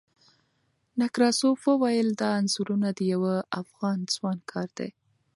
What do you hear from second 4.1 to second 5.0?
ځوان کار دی.